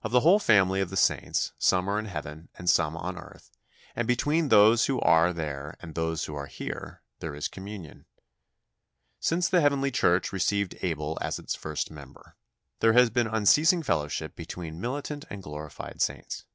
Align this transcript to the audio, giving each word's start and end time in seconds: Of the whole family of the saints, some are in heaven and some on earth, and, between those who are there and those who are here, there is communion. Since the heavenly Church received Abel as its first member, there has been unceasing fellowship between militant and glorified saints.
Of 0.00 0.10
the 0.12 0.20
whole 0.20 0.38
family 0.38 0.80
of 0.80 0.88
the 0.88 0.96
saints, 0.96 1.52
some 1.58 1.86
are 1.90 1.98
in 1.98 2.06
heaven 2.06 2.48
and 2.54 2.66
some 2.70 2.96
on 2.96 3.18
earth, 3.18 3.50
and, 3.94 4.08
between 4.08 4.48
those 4.48 4.86
who 4.86 4.98
are 5.02 5.34
there 5.34 5.76
and 5.80 5.94
those 5.94 6.24
who 6.24 6.34
are 6.34 6.46
here, 6.46 7.02
there 7.18 7.34
is 7.34 7.46
communion. 7.46 8.06
Since 9.18 9.50
the 9.50 9.60
heavenly 9.60 9.90
Church 9.90 10.32
received 10.32 10.78
Abel 10.80 11.18
as 11.20 11.38
its 11.38 11.54
first 11.54 11.90
member, 11.90 12.38
there 12.78 12.94
has 12.94 13.10
been 13.10 13.26
unceasing 13.26 13.82
fellowship 13.82 14.34
between 14.34 14.80
militant 14.80 15.26
and 15.28 15.42
glorified 15.42 16.00
saints. 16.00 16.46